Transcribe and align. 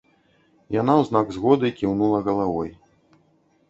Яна 0.77 0.93
ў 0.97 1.01
знак 1.11 1.27
згоды 1.37 1.73
кіўнула 1.83 2.19
галавой. 2.33 2.77